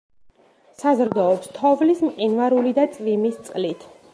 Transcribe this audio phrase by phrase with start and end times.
[0.83, 3.87] საზრდოობს თოვლის, მყინვარული და წვიმის წყლით.